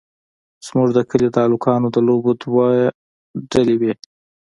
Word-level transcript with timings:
زموږ 0.67 0.89
د 0.93 0.99
کلي 1.09 1.27
د 1.31 1.37
هلکانو 1.45 1.87
د 1.95 1.97
لوبو 2.07 2.31
دوه 2.43 2.65
ډلې 3.51 3.75
وې. 3.81 3.93